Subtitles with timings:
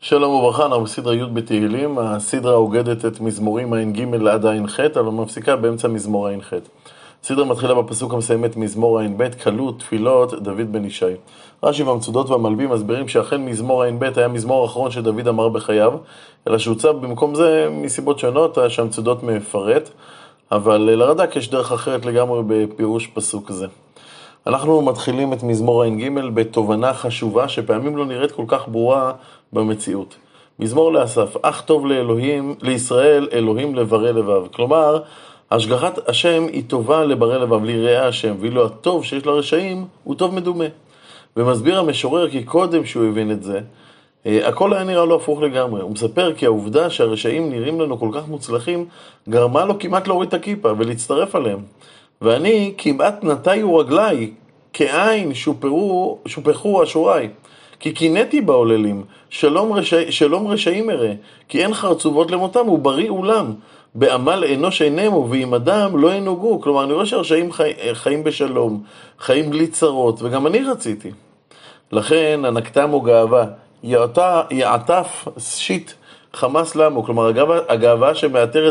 [0.00, 5.56] שלום וברכה, אנחנו בסדרה י' בתהילים, הסדרה אוגדת את מזמורים ע"ג עד ע"ח, אבל מפסיקה
[5.56, 6.52] באמצע מזמור ע"ח.
[7.24, 11.04] הסדרה מתחילה בפסוק המסיים את מזמור ע"ב, כלות, תפילות, דוד בן ישי.
[11.62, 15.92] רש"י והמצודות והמלבים מסבירים שאכן מזמור ע"ב היה מזמור האחרון שדוד אמר בחייו,
[16.48, 19.90] אלא שהוצב במקום זה מסיבות שונות, שהמצודות מפרט,
[20.52, 23.66] אבל לרד"ק יש דרך אחרת לגמרי בפירוש פסוק זה.
[24.46, 29.12] אנחנו מתחילים את מזמור ע"ג בתובנה חשובה שפעמים לא נראית כל כך ברורה
[29.52, 30.16] במציאות.
[30.58, 34.42] מזמור לאסף, אך טוב לאלוהים, לישראל אלוהים לברי לבב.
[34.52, 35.00] כלומר,
[35.50, 40.64] השגחת השם היא טובה לברי לבב, ליראי השם, ואילו הטוב שיש לרשעים הוא טוב מדומה.
[41.36, 43.60] ומסביר המשורר כי קודם שהוא הבין את זה,
[44.26, 45.80] אה, הכל היה נראה לו הפוך לגמרי.
[45.82, 48.86] הוא מספר כי העובדה שהרשעים נראים לנו כל כך מוצלחים,
[49.28, 51.58] גרמה לו כמעט להוריד את הכיפה ולהצטרף עליהם.
[52.22, 54.30] ואני כמעט נטיו רגליי,
[54.72, 57.28] כעין שופרו, שופכו אשוריי.
[57.80, 61.12] כי קינאתי בעוללים, שלום, רשע, שלום רשעים אראה,
[61.48, 63.54] כי אין חרצובות למותם, ובריא אולם.
[63.94, 66.60] בעמל אנוש אינמו, ועם אדם לא ינוגו.
[66.60, 68.82] כלומר, אני רואה שהרשעים חי, חיים בשלום,
[69.18, 71.10] חיים בלי צרות, וגם אני רציתי.
[71.92, 73.44] לכן, הנקתם הוא גאווה,
[74.50, 75.92] יעטף שיט
[76.34, 78.12] חמאס למו, כלומר הגאווה, הגאווה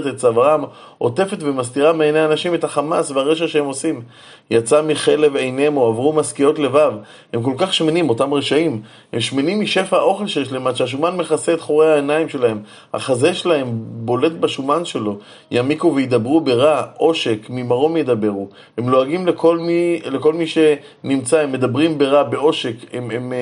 [0.09, 0.63] את צווארם
[0.97, 4.01] עוטפת ומסתירה מעיני אנשים את החמאס והרשע שהם עושים.
[4.51, 6.93] יצא מחלב עיניהם עברו משכיות לבב.
[7.33, 8.81] הם כל כך שמנים, אותם רשעים.
[9.13, 12.59] הם שמנים משפע האוכל שיש להם, עד שהשומן מכסה את חורי העיניים שלהם.
[12.93, 15.17] החזה שלהם בולט בשומן שלו.
[15.51, 18.47] ימיקו וידברו ברע, עושק, ממרום ידברו.
[18.77, 23.33] הם לועגים לכל מי, לכל מי שנמצא, הם מדברים ברע, בעושק, הם, הם, הם,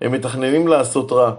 [0.00, 1.32] הם מתכננים לעשות רע.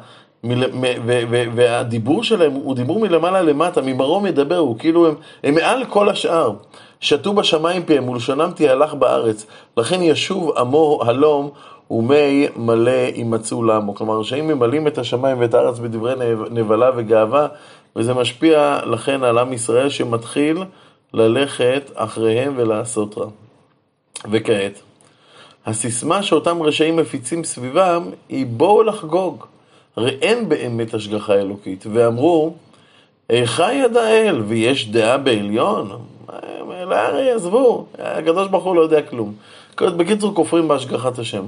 [1.56, 6.54] והדיבור שלהם הוא דיבור מלמעלה למטה, ממרום ידבר, הוא כאילו הם, הם מעל כל השאר.
[7.00, 9.46] שתו בשמיים פיהם ולשונם תהלך בארץ,
[9.78, 11.50] לכן ישוב עמו הלום
[11.92, 13.96] ומי מלא יימצאו למו.
[13.96, 16.14] כלומר, רשעים ממלאים את השמיים ואת הארץ בדברי
[16.52, 17.48] נבלה וגאווה,
[17.96, 20.64] וזה משפיע לכן על עם ישראל שמתחיל
[21.14, 23.28] ללכת אחריהם ולעשות רע.
[24.32, 24.82] וכעת,
[25.66, 29.46] הסיסמה שאותם רשעים מפיצים סביבם היא בואו לחגוג.
[29.98, 32.54] הרי אין באמת השגחה אלוקית, ואמרו,
[33.30, 35.92] איכה ידע אל, ויש דעה בעליון?
[36.92, 39.34] הרי עזבו, הקדוש ברוך הוא לא יודע כלום.
[39.82, 41.46] בקיצור, כופרים בהשגחת השם.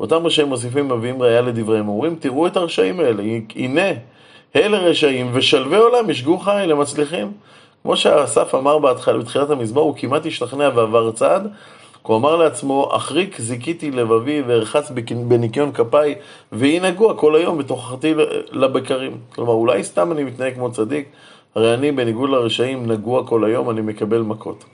[0.00, 3.22] אותם רשעים מוסיפים מביאים ראייה לדבריהם, אומרים, תראו את הרשעים האלה,
[3.56, 3.88] הנה,
[4.56, 7.32] אלה רשעים, ושלווי עולם ישגו חי למצליחים.
[7.82, 11.48] כמו שאסף אמר בתחילת המזמור, הוא כמעט השתכנע ועבר צעד,
[12.02, 14.90] הוא אמר לעצמו, אחריק זיכיתי לבבי וארחץ
[15.28, 16.14] בניקיון כפיי,
[16.52, 18.14] והיא נגוע כל היום ותוכחתי
[18.52, 19.18] לבקרים.
[19.34, 21.08] כלומר, אולי סתם אני מתנהג כמו צדיק,
[21.54, 24.64] הרי אני, בניגוד לרשעים, נגוע כל היום, אני מקבל מכות.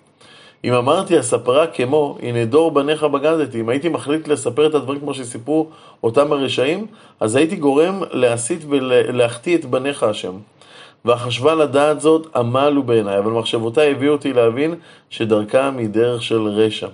[0.65, 3.60] אם אמרתי, אספרה כמו, הנה דור בניך בגדתי.
[3.60, 5.69] אם הייתי מחליט לספר את הדברים כמו שסיפרו
[6.03, 6.86] אותם הרשעים,
[7.20, 10.32] אז הייתי גורם להסית ולהחטיא את בניך השם.
[11.04, 14.75] והחשבה לדעת זאת עמלו בעיניי, אבל מחשבותיי הביאו אותי להבין
[15.10, 16.88] שדרכם היא דרך של רשע.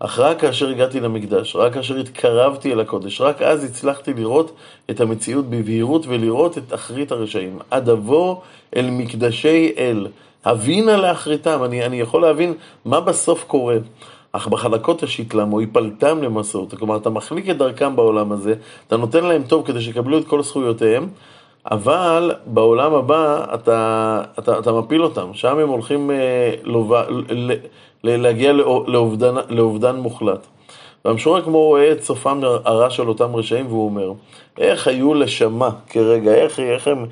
[0.00, 4.52] אך רק כאשר הגעתי למקדש, רק כאשר התקרבתי אל הקודש, רק אז הצלחתי לראות
[4.90, 7.58] את המציאות בבהירות ולראות את אחרית הרשעים.
[7.70, 8.36] עד אבוא
[8.76, 10.06] אל מקדשי אל,
[10.44, 11.64] הבינה לאחריתם.
[11.64, 12.54] אני, אני יכול להבין
[12.84, 13.76] מה בסוף קורה.
[14.32, 18.54] אך בחלקות השיתלם או יפלטם למסעות, כלומר אתה מחליק את דרכם בעולם הזה,
[18.86, 21.08] אתה נותן להם טוב כדי שיקבלו את כל זכויותיהם,
[21.70, 27.52] אבל בעולם הבא אתה, אתה, אתה מפיל אותם, שם הם הולכים אה, לובה, ל,
[28.04, 28.52] להגיע
[28.86, 30.46] לאובדן, לאובדן מוחלט.
[31.04, 34.12] והמשורר כמו רואה את סופם הרע של אותם רשעים והוא אומר,
[34.58, 37.06] איך היו לשמה כרגע, איך, איך, הם,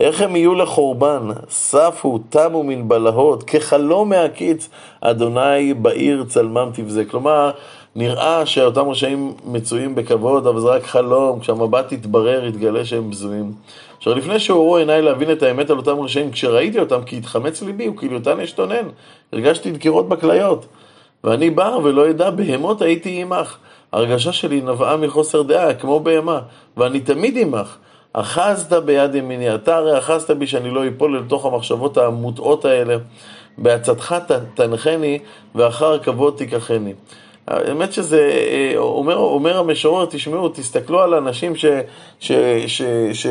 [0.00, 4.68] איך הם יהיו לחורבן, ספו, תמו מן בלהות, כחלום מהקיץ,
[5.00, 7.04] אדוני בעיר צלמם תבזה.
[7.04, 7.50] כלומר,
[7.96, 13.52] נראה שאותם רשעים מצויים בכבוד, אבל זה רק חלום, כשהמבט יתברר, יתגלה שהם בזויים.
[13.96, 17.88] עכשיו, לפני שהורו עיניי להבין את האמת על אותם רשעים, כשראיתי אותם, כי התחמץ ליבי,
[17.88, 18.88] וכאילותן אשתונן,
[19.32, 20.66] הרגשתי דקירות בכליות.
[21.24, 23.56] ואני בא ולא אדע, בהמות הייתי עמך.
[23.92, 26.40] הרגשה שלי נבעה מחוסר דעה, כמו בהמה,
[26.76, 27.76] ואני תמיד עמך.
[28.12, 32.96] אחזת ביד ימיני, אתה הרי אחזת בי שאני לא אפול לתוך המחשבות המוטעות האלה.
[33.58, 34.14] בעצתך
[34.54, 35.18] תנחני,
[35.54, 36.92] ואחר כבוד תיקחני.
[37.46, 41.66] האמת שזה, אה, אומר, אומר המשורר, תשמעו, תסתכלו על אנשים ש,
[42.20, 42.32] ש,
[42.66, 42.82] ש,
[43.12, 43.26] ש,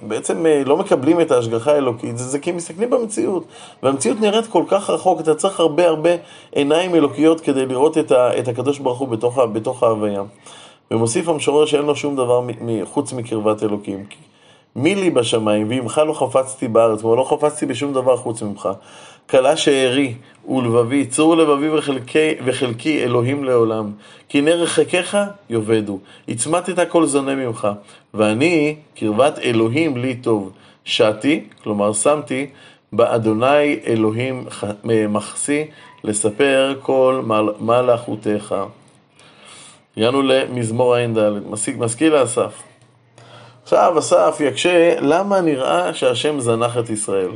[0.00, 3.44] שבעצם אה, לא מקבלים את ההשגחה האלוקית, זה, זה כי מסתכלים במציאות,
[3.82, 6.10] והמציאות נראית כל כך רחוק, אתה צריך הרבה הרבה
[6.52, 10.22] עיניים אלוקיות כדי לראות את, ה, את הקדוש ברוך הוא בתוך, בתוך ההוויה.
[10.90, 12.40] ומוסיף המשורר שאין לו שום דבר
[12.84, 14.04] חוץ מקרבת אלוקים.
[14.76, 18.68] מי לי בשמיים, ועמך לא חפצתי בארץ, כלומר לא חפצתי בשום דבר חוץ ממך.
[19.30, 20.14] כלה שארי
[20.48, 23.92] ולבבי, צור לבבי וחלקי, וחלקי אלוהים לעולם.
[24.28, 25.16] כי הנה רחקיך
[25.50, 25.98] יאבדו,
[26.28, 27.68] הצמתת כל זונה ממך,
[28.14, 30.52] ואני קרבת אלוהים לי טוב.
[30.84, 32.46] שתי, כלומר שמתי,
[32.92, 34.46] באדוני אלוהים
[35.08, 35.66] מחסי,
[36.04, 37.22] לספר כל
[37.60, 38.54] מלאכותיך.
[39.96, 41.18] הגענו למזמור ע"ד,
[41.78, 42.62] משכיל לאסף.
[43.62, 47.30] עכשיו אסף יקשה, למה נראה שהשם זנח את ישראל?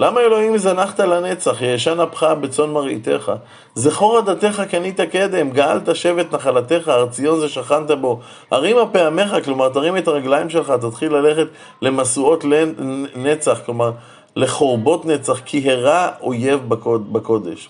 [0.00, 3.32] למה אלוהים זנחת לנצח, ישן אפך בצאן מרעיתך?
[3.74, 8.20] זכור עדתך קנית קדם, גאלת שבט נחלתך, הר ציון זה שכנת בו.
[8.50, 11.46] הרימה פעמיך, כלומר תרים את הרגליים שלך, תתחיל ללכת
[11.82, 12.44] למשואות
[13.16, 13.90] נצח, כלומר
[14.36, 16.60] לחורבות נצח, כי הרע אויב
[17.12, 17.68] בקודש.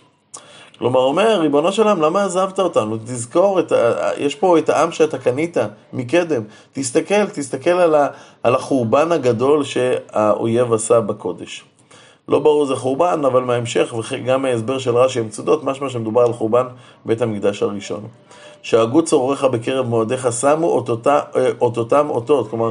[0.79, 2.97] כלומר, אומר, ריבונו של עולם, למה עזבת אותנו?
[2.97, 4.11] תזכור, את ה...
[4.19, 5.57] יש פה את העם שאתה קנית
[5.93, 6.43] מקדם.
[6.73, 8.07] תסתכל, תסתכל על, ה...
[8.43, 11.65] על החורבן הגדול שהאויב עשה בקודש.
[12.31, 16.67] לא ברור זה חורבן, אבל מההמשך, וגם מההסבר של רש"י המצודות, משמע שמדובר על חורבן
[17.05, 18.01] בית המקדש הראשון.
[18.63, 22.71] שהגו צוריך בקרב מועדיך, שמו אותותה, אה, אותותם אותות, כלומר,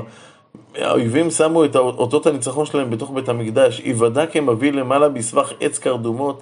[0.75, 6.41] האויבים שמו את אותות הניצחון שלהם בתוך בית המקדש, היוודע כמביא למעלה בסבך עץ קרדומות,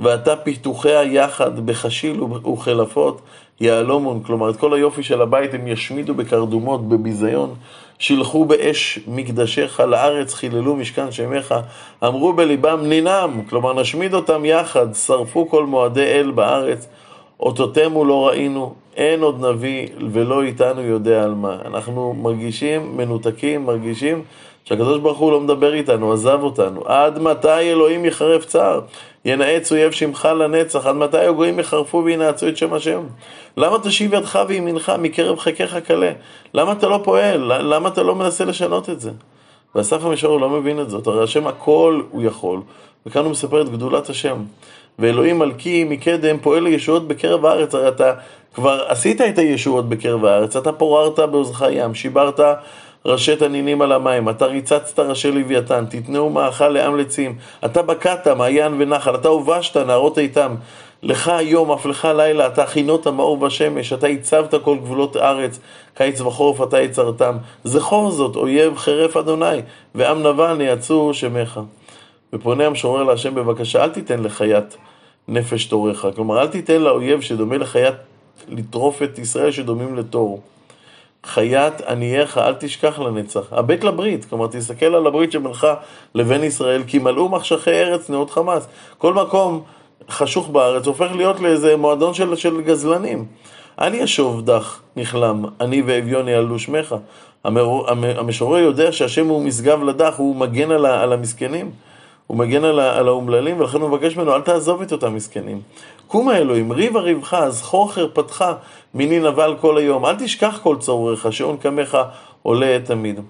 [0.00, 3.20] ואתה פיתוחיה יחד בחשיל וכלפות
[3.60, 7.54] יהלומון, כלומר את כל היופי של הבית הם ישמידו בקרדומות, בביזיון,
[7.98, 11.54] שילחו באש מקדשך לארץ, חיללו משכן שמך,
[12.04, 16.88] אמרו בליבם נינם, כלומר נשמיד אותם יחד, שרפו כל מועדי אל בארץ,
[17.40, 21.56] אותותימו לא ראינו, אין עוד נביא ולא איתנו יודע על מה.
[21.64, 24.22] אנחנו מרגישים מנותקים, מרגישים
[24.64, 26.80] שהקדוש ברוך הוא לא מדבר איתנו, עזב אותנו.
[26.84, 28.80] עד מתי אלוהים יחרף צער?
[29.26, 33.00] ינאץ אויב שמך לנצח, עד מתי הגויים יחרפו וינעצו את שם השם?
[33.56, 36.12] למה תשיב ידך וימינך מקרב חקיך כלה?
[36.54, 37.52] למה אתה לא פועל?
[37.74, 39.10] למה אתה לא מנסה לשנות את זה?
[39.74, 42.60] ואסף המשורר לא מבין את זאת, הרי השם הכל הוא יכול,
[43.06, 44.36] וכאן הוא מספר את גדולת השם.
[44.98, 48.12] ואלוהים מלכי מקדם פועל לישועות בקרב הארץ, הרי אתה
[48.54, 52.40] כבר עשית את הישועות בקרב הארץ, אתה פוררת בעוזך ים, שיברת
[53.06, 58.74] ראשי תנינים על המים, אתה ריצצת ראשי לוויתן, תתנאו מאכל לעם לצים, אתה בקעת מעיין
[58.78, 60.54] ונחל, אתה הובשת נערות איתם,
[61.02, 65.58] לך היום, אף לך לילה, אתה הכינות מאור בשמש, אתה הצבת כל גבולות ארץ,
[65.94, 67.36] קיץ וחורף אתה יצרתם.
[67.64, 69.60] זכור זאת, אויב חרף אדוני,
[69.94, 71.60] ועם נבל יצאו שמך.
[72.32, 74.76] ופונה המשורר להשם בבקשה, אל תיתן לחיית
[75.28, 76.06] נפש תורך.
[76.14, 77.94] כלומר, אל תיתן לאויב שדומה לחיית
[78.48, 80.40] לטרוף את ישראל שדומים לתור.
[81.26, 83.52] חיית עניייך אל תשכח לנצח.
[83.52, 85.66] הבט לברית, כלומר תסתכל על הברית שבינך
[86.14, 88.68] לבין ישראל, כי מלאו מחשכי ארץ נאות חמאס.
[88.98, 89.62] כל מקום
[90.10, 93.24] חשוך בארץ הופך להיות לאיזה מועדון של, של גזלנים.
[93.80, 96.94] אל ישוב דח נכלם, אני ואביון יעלו שמך.
[97.44, 101.70] המשורר יודע שהשם הוא משגב לדח, הוא מגן על, על המסכנים.
[102.26, 105.60] הוא מגן על, על האומללים, ולכן הוא מבקש ממנו, אל תעזוב את אותם מסכנים.
[106.06, 108.44] קום האלוהים, ריבה ריבך, זכור חרפתך,
[108.94, 110.06] מיני נבל כל היום.
[110.06, 111.98] אל תשכח כל צורריך, שעון קמך
[112.42, 113.20] עולה תמיד.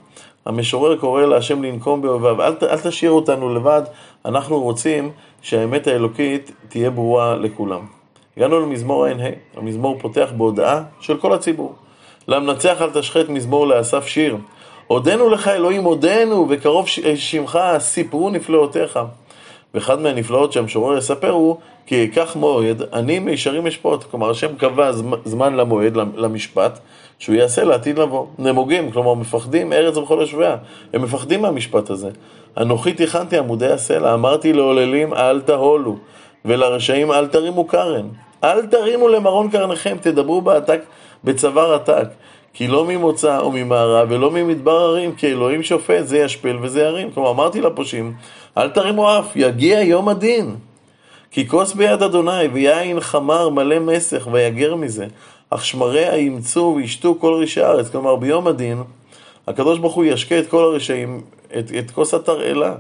[0.46, 3.82] המשורר קורא להשם לנקום באוהביו, אל, אל תשאיר אותנו לבד,
[4.24, 5.10] אנחנו רוצים
[5.42, 7.80] שהאמת האלוקית תהיה ברורה לכולם.
[8.36, 11.74] הגענו למזמור ע"ה, המזמור פותח בהודעה של כל הציבור.
[12.28, 14.36] למנצח אל תשחט מזמור לאסף שיר.
[14.86, 16.86] עודנו לך אלוהים, עודנו, וקרוב
[17.16, 18.98] שמך, סיפרו נפלאותיך.
[19.74, 21.56] ואחד מהנפלאות שהמשורר יספר הוא
[21.86, 24.04] כי ייקח מועד, אני מישרים אשפוט.
[24.04, 24.92] כלומר, השם קבע
[25.24, 26.78] זמן למועד, למשפט,
[27.18, 28.26] שהוא יעשה לעתיד לבוא.
[28.38, 30.56] נמוגים, כלומר מפחדים, ארץ וכל יושביה.
[30.92, 32.10] הם מפחדים מהמשפט הזה.
[32.56, 35.96] אנוכי תיכנתי עמודי הסלע, אמרתי לעוללים אל תהולו,
[36.44, 38.08] ולרשעים אל תרימו קרן.
[38.44, 40.80] אל תרימו למרון קרניכם, תדברו בעתק,
[41.24, 42.08] בצוואר עתק.
[42.56, 47.10] כי לא ממוצא או ממערב ולא ממדבר הרים, כי אלוהים שופט, זה ישפל וזה ירים.
[47.10, 48.14] כלומר, אמרתי לפושעים,
[48.58, 50.56] אל תרימו אף, יגיע יום הדין.
[51.30, 55.06] כי כוס ביד אדוני, ויין חמר מלא מסך, ויגר מזה.
[55.50, 57.90] אך שמריה ימצאו וישתו כל רשעי הארץ.
[57.90, 58.82] כלומר, ביום הדין,
[59.46, 61.20] הקדוש ברוך הוא ישקה את כל הרשעים,
[61.58, 62.74] את, את כוס התרעלה.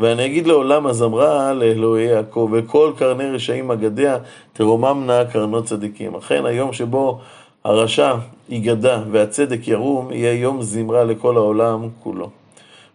[0.00, 4.16] ואני אגיד לעולם הזמרה לאלוהי יעקב, וכל קרני רשעים אגדיה,
[4.52, 6.14] תרוממנה קרנות צדיקים.
[6.14, 7.20] אכן, היום שבו
[7.64, 8.14] הרשע
[8.48, 12.30] ייגדע והצדק ירום, יהיה יום זמרה לכל העולם כולו.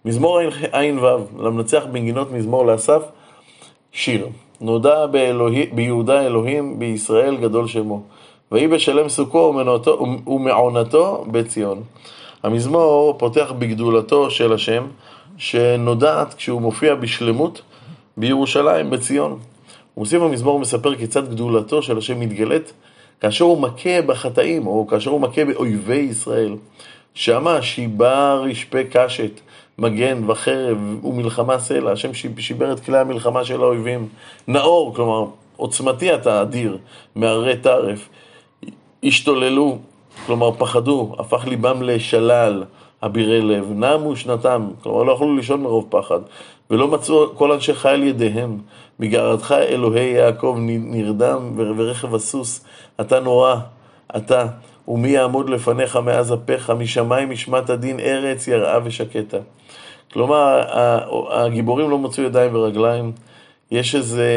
[0.05, 0.39] מזמור
[0.71, 3.01] ע"ו, למנצח בנגינות מזמור לאסף,
[3.91, 4.27] שיר.
[4.61, 8.03] נודע באלוהי, ביהודה אלוהים, בישראל גדול שמו.
[8.51, 9.53] ויהי בשלם סוכו
[10.27, 11.81] ומעונתו בציון.
[12.43, 14.83] המזמור פותח בגדולתו של השם,
[15.37, 17.61] שנודעת כשהוא מופיע בשלמות
[18.17, 19.31] בירושלים, בציון.
[19.31, 19.39] הוא
[19.97, 22.73] מוסיף המזמור ומספר כיצד גדולתו של השם מתגלית
[23.21, 26.55] כאשר הוא מכה בחטאים, או כאשר הוא מכה באויבי ישראל.
[27.13, 29.31] שמה שיבר ישפה קשת,
[29.77, 34.07] מגן וחרב ומלחמה סלע, השם שיבר את כלי המלחמה של האויבים.
[34.47, 36.77] נאור, כלומר, עוצמתי אתה אדיר,
[37.15, 38.09] מהרי טרף.
[39.03, 39.77] השתוללו,
[40.25, 42.63] כלומר פחדו, הפך ליבם לשלל,
[43.05, 46.19] אבירי לב, נמו שנתם, כלומר לא יכלו לישון מרוב פחד,
[46.69, 48.57] ולא מצאו כל אנשי חיל ידיהם.
[48.99, 52.65] מגערתך אלוהי יעקב נרדם ורכב הסוס,
[53.01, 53.55] אתה נורא,
[54.15, 54.45] אתה,
[54.87, 59.37] ומי יעמוד לפניך מאז אפיך, משמיים משמעת הדין ארץ יראה ושקטה.
[60.13, 60.61] כלומר,
[61.31, 63.11] הגיבורים לא מצאו ידיים ורגליים,
[63.71, 64.29] יש איזה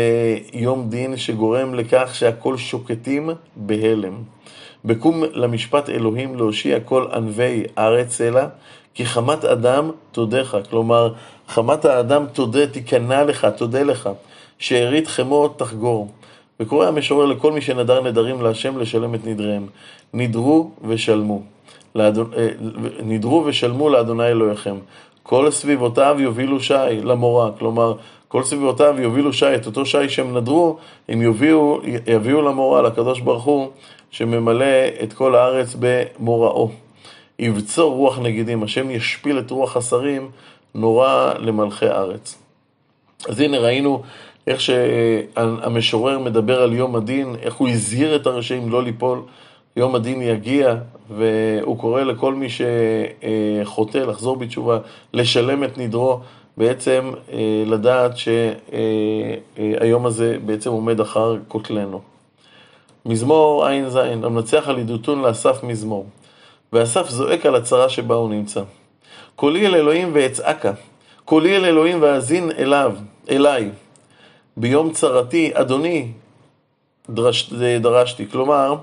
[0.52, 4.14] יום דין שגורם לכך שהכל שוקטים בהלם.
[4.85, 8.47] בקום למשפט אלוהים להושיע כל ענבי הארץ סלע,
[8.94, 10.56] כי חמת אדם תודך.
[10.70, 11.12] כלומר,
[11.49, 14.08] חמת האדם תודה, תיכנע לך, תודה לך.
[14.58, 16.08] שארית חמו תחגור.
[16.61, 19.66] וקורא המשורר לכל מי שנדר נדרים להשם לשלם את נדריהם.
[20.14, 21.42] נדרו ושלמו.
[21.94, 22.49] לאדון, אה,
[23.02, 24.76] נדרו ושלמו לאדוני אלוהיכם.
[25.23, 27.94] כל סביבותיו יובילו שי למורה, כלומר,
[28.28, 30.76] כל סביבותיו יובילו שי, את אותו שי שהם נדרו,
[31.08, 33.70] הם יביאו, יביאו למורה, לקדוש ברוך הוא,
[34.10, 36.70] שממלא את כל הארץ במוראו.
[37.38, 40.30] יבצור רוח נגידים, השם ישפיל את רוח השרים,
[40.74, 42.38] נורא למלכי ארץ.
[43.28, 44.02] אז הנה ראינו
[44.46, 49.22] איך שהמשורר מדבר על יום הדין, איך הוא הזהיר את הרשעים לא ליפול.
[49.76, 50.74] יום הדין יגיע,
[51.10, 52.46] והוא קורא לכל מי
[53.64, 54.78] שחוטא לחזור בתשובה,
[55.12, 56.20] לשלם את נדרו,
[56.56, 62.00] בעצם אה, לדעת שהיום הזה בעצם עומד אחר כותלנו.
[63.08, 66.06] מזמור ע"ז, המנצח על עדותון לאסף מזמור.
[66.72, 68.60] ואסף זועק על הצרה שבה הוא נמצא.
[69.36, 70.72] קולי אל אלוהים ואצעקה,
[71.24, 72.92] קולי אל אלוהים ואזין אליו,
[73.30, 73.70] אליי.
[74.56, 76.08] ביום צרתי, אדוני,
[77.10, 78.26] דרש, דרשתי.
[78.30, 78.76] כלומר,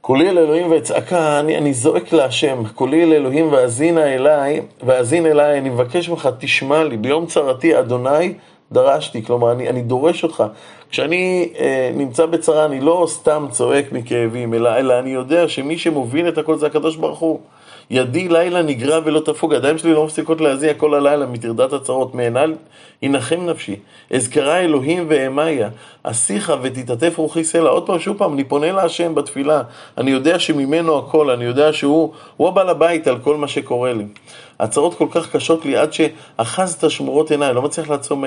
[0.00, 5.58] קולי אל אלוהים ואצעקה, אני, אני זועק להשם, קולי אל אלוהים ואזינה אליי, ואזין אליי,
[5.58, 8.34] אני מבקש ממך, תשמע לי, ביום צרתי, אדוני,
[8.72, 10.44] דרשתי, כלומר, אני, אני דורש אותך.
[10.90, 16.28] כשאני אה, נמצא בצרה, אני לא סתם צועק מכאבים, אלא, אלא אני יודע שמי שמוביל
[16.28, 17.40] את הכל זה הקדוש ברוך הוא.
[17.90, 22.48] ידי לילה נגרע ולא תפוג, הידיים שלי לא מפסיקות להזיע כל הלילה מטרדת הצרות, מעיניי
[23.02, 23.76] ינחם נפשי.
[24.10, 25.68] אזכרה אלוהים ואמיה,
[26.02, 27.70] אשיך ותתעטף רוחי סלע.
[27.70, 29.62] עוד פעם, שוב פעם, אני פונה להשם בתפילה,
[29.98, 34.04] אני יודע שממנו הכל, אני יודע שהוא הבעל הבית על כל מה שקורה לי.
[34.60, 38.24] הצרות כל כך קשות לי עד שאחזת שמורות עיניי, לא מצליח לעצום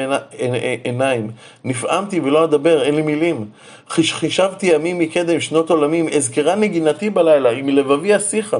[0.84, 1.32] עיניים.
[1.64, 3.46] נפעמתי ולא אדבר, אין לי מילים.
[3.90, 8.56] חישבתי ימים מקדם, שנות עולמים, אזכרה נגינתי בלילה, אם מלבבי אשיך.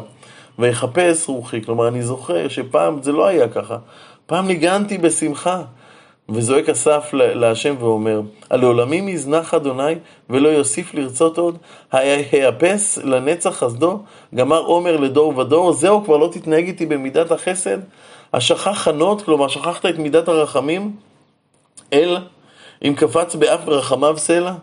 [0.60, 1.62] ויחפש רוחי.
[1.62, 3.78] כלומר, אני זוכר שפעם זה לא היה ככה.
[4.26, 5.62] פעם ניגנתי בשמחה.
[6.32, 9.96] וזועק אסף להשם ואומר, על עולמים יזנח אדוני
[10.30, 11.58] ולא יוסיף לרצות עוד,
[11.92, 14.00] היאפס לנצח חסדו,
[14.36, 17.78] גמר עומר לדור ודור, זהו כבר לא תתנהג איתי במידת החסד?
[18.34, 20.96] השכח חנות, כלומר שכחת את מידת הרחמים?
[21.94, 22.18] אל,
[22.84, 24.54] אם קפץ באף רחמיו סלע?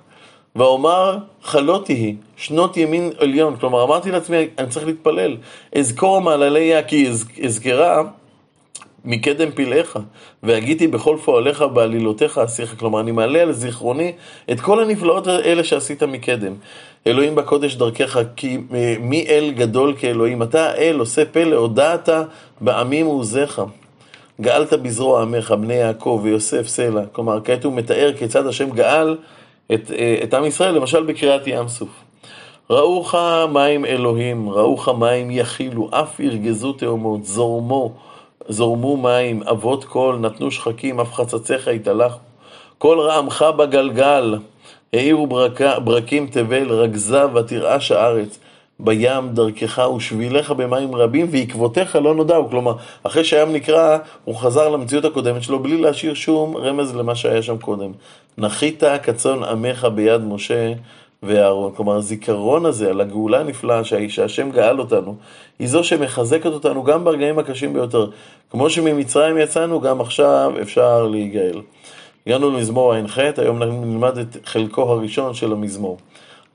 [0.57, 3.57] ואומר חלותי היא, שנות ימין עליון.
[3.57, 5.37] כלומר, אמרתי לעצמי, אני צריך להתפלל.
[5.79, 7.09] אזכור מעללי כי
[7.45, 8.03] אזכרה
[9.05, 9.99] מקדם פלאיך,
[10.43, 12.75] והגיתי בכל פועליך בעלילותיך אסיך.
[12.79, 14.13] כלומר, אני מעלה על זיכרוני
[14.53, 16.53] את כל הנפלאות האלה שעשית מקדם.
[17.07, 18.59] אלוהים בקודש דרכך, כי
[19.01, 20.43] מי אל גדול כאלוהים?
[20.43, 22.09] אתה האל, עושה פלא, הודעת
[22.61, 23.63] בעמים ועוזיך.
[24.41, 27.03] גאלת בזרוע עמך, בני יעקב ויוסף סלע.
[27.13, 29.17] כלומר, כעת הוא מתאר כיצד השם גאל
[29.75, 31.88] את, אה, את עם ישראל, למשל בקריאת ים סוף.
[32.70, 33.14] ראוך
[33.52, 37.92] מים אלוהים, ראוך מים יכילו, אף ירגזו תאומות, זורמו,
[38.49, 42.18] זורמו מים, אבות קול, נתנו שחקים, אף חצציך יתהלכו.
[42.78, 44.38] כל רעמך בגלגל,
[44.92, 45.26] העירו
[45.85, 48.38] ברקים תבל, רגזה ותרעש הארץ.
[48.80, 52.50] בים דרכך ושבילך במים רבים ועקבותיך לא נודעו.
[52.50, 57.42] כלומר, אחרי שהים נקרא, הוא חזר למציאות הקודמת שלו בלי להשאיר שום רמז למה שהיה
[57.42, 57.92] שם קודם.
[58.38, 60.73] נחית כצאן עמך ביד משה
[61.23, 61.73] ואהרון.
[61.76, 65.16] כלומר, הזיכרון הזה על הגאולה הנפלאה שהשם גאל אותנו,
[65.59, 68.11] היא זו שמחזקת אותנו גם ברגעים הקשים ביותר.
[68.50, 71.61] כמו שממצרים יצאנו, גם עכשיו אפשר להיגאל.
[72.26, 75.99] הגענו למזמור ע"ח, היום נלמד את חלקו הראשון של המזמור.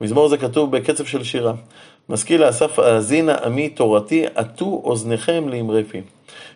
[0.02, 1.54] מזמור זה כתוב בקצב של שירה.
[2.12, 6.02] משכיל האסף האזינה עמי תורתי, עטו אוזניכם לאמרי פי.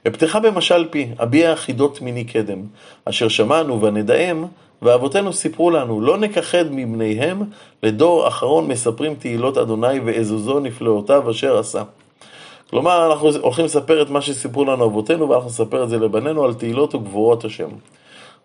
[0.06, 2.60] בפתיחה במשל פי, אביע חידות מיני קדם,
[3.06, 4.46] אשר שמענו ונדאם,
[4.82, 7.42] ואבותינו סיפרו לנו, לא נכחד מבניהם,
[7.84, 11.84] לדור אחרון מספרים תהילות אדוני ועזוזו נפלאותיו אשר עשה.
[12.70, 16.54] כלומר, אנחנו הולכים לספר את מה שסיפרו לנו אבותינו, ואנחנו נספר את זה לבנינו על
[16.54, 17.70] תהילות וגבורות השם.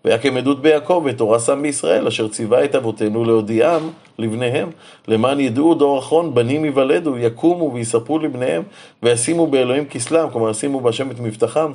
[0.04, 4.68] ויקם עדות ביעקב ותורה שם בישראל, אשר ציווה את אבותינו להודיעם לבניהם,
[5.08, 8.62] למען ידעו דור אחרון בנים ייוולדו, יקומו ויספרו לבניהם,
[9.02, 11.72] וישימו באלוהים כסלם, כלומר ישימו בהשם את מבטחם,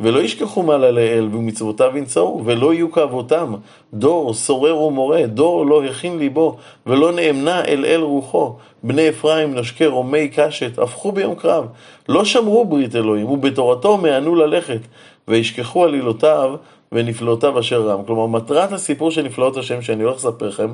[0.00, 3.54] ולא ישכחו מעלה לאל, ומצוותיו ינצרו, ולא יהיו כאבותם,
[3.94, 6.56] דור סורר ומורה, דור לא הכין ליבו,
[6.86, 11.66] ולא נאמנה אל אל רוחו, בני אפרים נשקי רומי קשת, הפכו ביום קרב,
[12.08, 14.80] לא שמרו ברית אלוהים, ובתורתו מענו ללכת,
[15.28, 16.54] וישכחו עלילותיו,
[16.92, 18.04] ונפלאותיו אשר רם.
[18.06, 20.72] כלומר, מטרת הסיפור של נפלאות השם שאני הולך לספר לכם,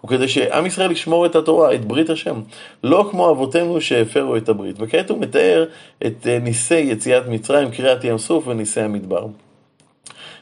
[0.00, 2.40] הוא כדי שעם ישראל ישמור את התורה, את ברית השם.
[2.84, 4.76] לא כמו אבותינו שהפרו את הברית.
[4.78, 5.64] וכעת הוא מתאר
[6.06, 9.26] את אה, ניסי יציאת מצרים, קריעת ים סוף וניסי המדבר.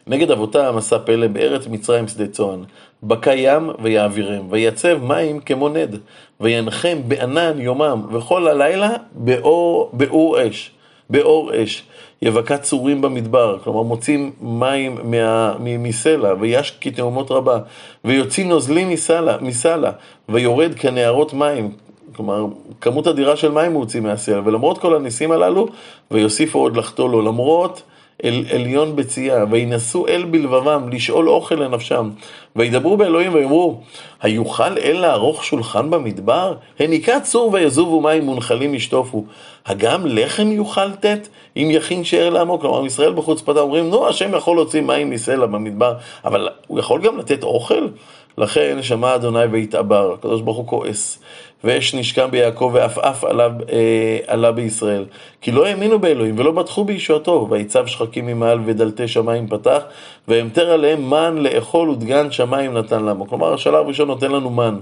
[0.07, 2.65] נגד אבותם עשה פלא בארץ מצרים שדה צוען,
[3.03, 5.99] בקע ים ויעבירם, ויצב מים כמו נד,
[6.41, 10.71] וינחם בענן יומם, וכל הלילה באור, באור אש.
[11.11, 11.83] באור אש.
[12.23, 17.59] יבקע צורים במדבר, כלומר מוצאים מים מה, מסלע, ויש כתאומות רבה,
[18.05, 19.91] ויוצאים נוזלים מסלע, מסלע
[20.29, 21.71] ויורד כנערות מים,
[22.17, 22.47] כלומר,
[22.81, 25.69] כמות אדירה של מים הוא הוציא מהסלע, ולמרות כל הניסים הללו,
[26.11, 27.83] ויוסיפו עוד לחטוא לו, למרות
[28.25, 32.11] אל עליון בצייה, וינשאו אל בלבבם, לשאול אוכל לנפשם,
[32.57, 33.81] וידברו באלוהים ויאמרו,
[34.23, 36.55] היוכל אל לערוך שולחן במדבר?
[36.79, 39.25] הניקה צור ויזובו מים מונחלים ישטופו.
[39.67, 42.61] הגם לחם יוכל תת, אם יכין שאר לעמו?
[42.61, 45.95] כלומר, ישראל בחוצפתה אומרים, נו, השם יכול להוציא מים מסלע במדבר,
[46.25, 47.89] אבל הוא יכול גם לתת אוכל?
[48.39, 51.19] לכן שמע אדוני והתעבר, הקדוש ברוך הוא כועס.
[51.65, 55.05] ואש נשכם ביעקב ועפעף עלה, אה, עלה בישראל.
[55.41, 59.83] כי לא האמינו באלוהים ולא בטחו בישועתו, ויצב שחקים ממעל ודלתי שמיים פתח,
[60.29, 63.29] והמטר עליהם מן לאכול ודגן שמיים נתן למו.
[63.29, 64.79] כלומר, השלב הראשון נותן לנו מן.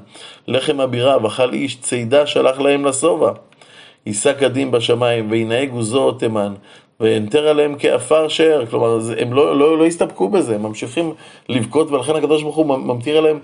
[0.49, 3.33] לחם הבירה, ואכל איש צידה שלח להם לשובע.
[4.07, 6.55] יישא קדים בשמיים, וינהג עוזו תימן.
[7.03, 11.15] והנטר עליהם כעפר שאר, כלומר, הם לא, לא, לא הסתפקו בזה, הם ממשיכים
[11.49, 13.39] לבכות, ולכן הקדוש ברוך הוא ממטיר עליהם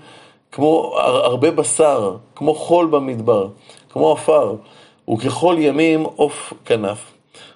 [0.51, 3.47] כמו הרבה בשר, כמו חול במדבר,
[3.89, 4.55] כמו עפר,
[5.09, 7.11] וככל ימים עוף כנף.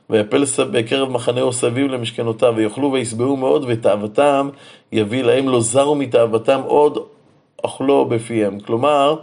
[0.09, 4.49] ויפל בקרב מחנהו סביב למשכנותיו, ויאכלו וישבעו מאוד, ותאוותם
[4.91, 6.97] יביא להם לא זרו מתאוותם עוד
[7.65, 8.59] אכלו בפיהם.
[8.59, 9.15] כלומר,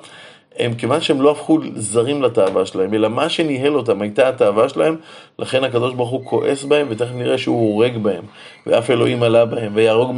[0.60, 4.96] הם, כיוון שהם לא הפכו זרים לתאווה שלהם, אלא מה שניהל אותם הייתה התאווה שלהם,
[5.38, 8.24] לכן הקדוש ברוך הוא כועס בהם, ותכף נראה שהוא הורג בהם,
[8.66, 10.16] ואף אלוהים עלה בהם, ויהרוג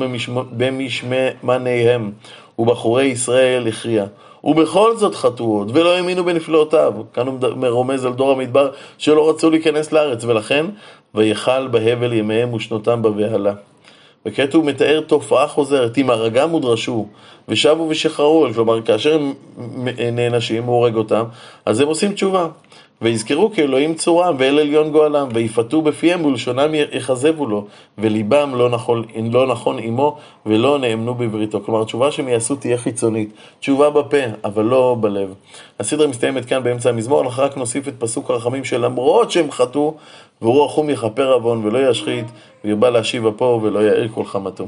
[0.57, 2.13] במשמניהם,
[2.59, 4.05] ובחורי ישראל הכריע.
[4.45, 6.93] ובכל זאת חטאו עוד, ולא האמינו בנפלאותיו.
[7.15, 10.67] כאן הוא מרומז על דור המדבר שלא רצו להיכנס לארץ, ולכן,
[11.15, 13.53] ויכל בהבל ימיהם ושנותם בבהלה.
[14.27, 17.07] וכעת הוא מתאר תופעה חוזרת, אם הרגם ודרשו,
[17.49, 19.35] ושבו ושחררו, כלומר כאשר הם
[20.13, 21.25] נענשים, הוא הורג אותם,
[21.67, 22.49] אז הם עושים תשובה.
[23.03, 27.67] ויזכרו כי אלוהים צורם ואל עליון גואלם, ויפתו בפיהם ולשונם יכזבו לו,
[27.99, 31.61] וליבם לא נכון, לא נכון עמו, ולא נאמנו בבריתו.
[31.65, 35.35] כלומר, תשובה שהם יעשו תהיה חיצונית, תשובה בפה, אבל לא בלב.
[35.81, 39.95] הסדרה מסתיימת כאן באמצע המזמור, אנחנו רק נוסיף את פסוק הרחמים שלמרות שהם חטאו,
[40.43, 42.27] והוא רחום יכפר עוון ולא ישחית,
[42.65, 44.67] וירבה להשיב אפו ולא יאיר כל חמתו.